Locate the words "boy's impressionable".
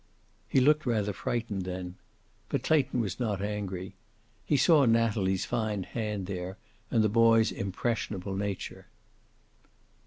7.07-8.35